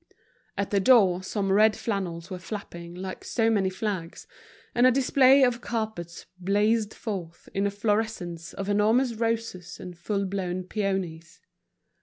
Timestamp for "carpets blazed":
5.61-6.95